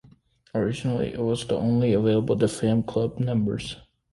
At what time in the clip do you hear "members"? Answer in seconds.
3.19-3.75